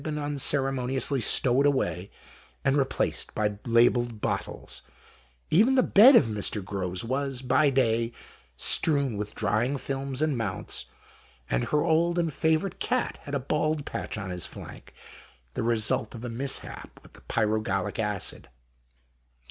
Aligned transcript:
been 0.03 0.17
unceremoniously 0.17 1.21
stowed 1.21 1.67
away 1.67 2.09
and 2.65 2.75
re 2.75 2.83
placed 2.85 3.35
by 3.35 3.59
labelled 3.65 4.19
bottles; 4.19 4.81
even 5.51 5.75
the 5.75 5.83
bed 5.83 6.15
of 6.15 6.25
Mr, 6.25 6.65
Groves 6.65 7.03
was, 7.03 7.43
by 7.43 7.69
day, 7.69 8.11
strewn 8.57 9.15
with 9.15 9.35
drying 9.35 9.77
films 9.77 10.19
and 10.19 10.35
mounts, 10.35 10.87
and 11.51 11.65
her 11.65 11.83
old 11.83 12.17
and 12.17 12.33
favourite 12.33 12.79
cat 12.79 13.19
had 13.25 13.35
a 13.35 13.39
bald 13.39 13.85
patch 13.85 14.17
on 14.17 14.31
his 14.31 14.47
flank, 14.47 14.91
the 15.53 15.61
result 15.61 16.15
of 16.15 16.25
a 16.25 16.29
mishap 16.29 16.99
with 17.03 17.13
the 17.13 17.21
pyrogallic 17.21 17.99
acid. 17.99 18.49